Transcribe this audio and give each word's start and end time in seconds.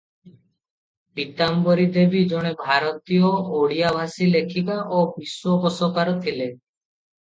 ପୀତାମ୍ବରୀ 1.19 1.85
ଦେବୀ 1.99 2.23
ଜଣେ 2.33 2.55
ଭାରତୀୟ 2.63 3.23
ଓଡ଼ିଆ-ଭାଷୀ 3.59 4.33
ଲେଖିକା 4.35 4.83
ଓ 4.99 5.09
ବିଶ୍ୱକୋଷକାର 5.15 6.23
ଥିଲେ। 6.29 6.53